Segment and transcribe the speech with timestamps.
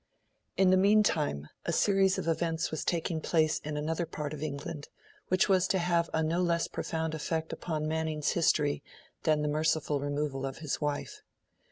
[0.57, 4.41] II IN the meantime, a series of events was taking place in another part of
[4.41, 4.87] England,
[5.27, 8.81] which was to have a no less profound effect upon Manning's history
[9.25, 11.21] than the merciful removal of his wife.